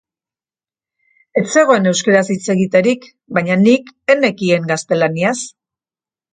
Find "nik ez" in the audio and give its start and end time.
3.69-4.19